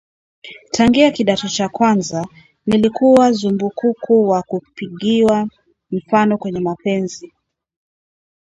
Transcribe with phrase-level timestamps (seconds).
[0.71, 2.27] "Tangia kidato cha kwanza,
[2.65, 5.49] nilikuwa zumbukuku wa kupigiwa
[5.91, 7.33] mfano kwenye mapenzi"